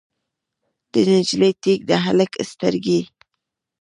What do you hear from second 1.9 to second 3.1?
هلک سترګې